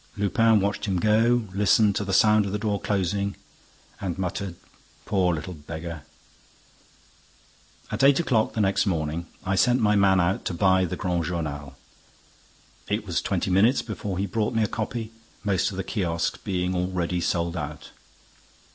Lupin 0.17 0.59
watched 0.59 0.85
him 0.85 0.97
go, 0.97 1.47
listened 1.53 1.95
to 1.95 2.03
the 2.03 2.11
sound 2.11 2.47
of 2.47 2.51
the 2.51 2.57
door 2.57 2.81
closing 2.81 3.35
and 3.99 4.17
muttered: 4.17 4.55
"Poor 5.05 5.31
little 5.31 5.53
beggar!" 5.53 6.01
At 7.91 8.03
eight 8.03 8.19
o'clock 8.19 8.53
the 8.53 8.61
next 8.61 8.87
morning, 8.87 9.27
I 9.45 9.53
sent 9.53 9.79
my 9.79 9.95
man 9.95 10.19
out 10.19 10.43
to 10.45 10.55
buy 10.55 10.85
the 10.85 10.95
Grand 10.95 11.25
Journal. 11.25 11.75
It 12.87 13.05
was 13.05 13.21
twenty 13.21 13.51
minutes 13.51 13.83
before 13.83 14.17
he 14.17 14.25
brought 14.25 14.55
me 14.55 14.63
a 14.63 14.67
copy, 14.67 15.11
most 15.43 15.69
of 15.69 15.77
the 15.77 15.83
kiosks 15.83 16.39
being 16.43 16.73
already 16.75 17.21
sold 17.21 17.55
out. 17.55 17.91